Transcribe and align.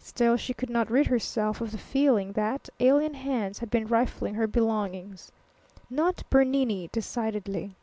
Still 0.00 0.36
she 0.36 0.52
could 0.54 0.70
not 0.70 0.90
rid 0.90 1.06
herself 1.06 1.60
of 1.60 1.70
the 1.70 1.78
feeling 1.78 2.32
that 2.32 2.68
alien 2.80 3.14
hands 3.14 3.60
had 3.60 3.70
been 3.70 3.86
rifling 3.86 4.34
her 4.34 4.48
belongings. 4.48 5.30
Not 5.88 6.24
Bernini, 6.30 6.88
decidedly. 6.90 7.76